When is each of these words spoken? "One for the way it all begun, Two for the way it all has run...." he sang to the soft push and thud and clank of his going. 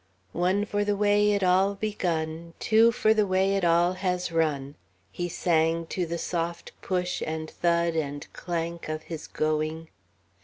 "One 0.33 0.65
for 0.65 0.83
the 0.83 0.95
way 0.95 1.31
it 1.31 1.43
all 1.43 1.75
begun, 1.75 2.55
Two 2.59 2.91
for 2.91 3.13
the 3.13 3.27
way 3.27 3.55
it 3.55 3.63
all 3.63 3.93
has 3.93 4.31
run...." 4.31 4.73
he 5.11 5.29
sang 5.29 5.85
to 5.93 6.07
the 6.07 6.17
soft 6.17 6.71
push 6.81 7.21
and 7.23 7.51
thud 7.51 7.95
and 7.95 8.25
clank 8.33 8.89
of 8.89 9.03
his 9.03 9.27
going. 9.27 9.89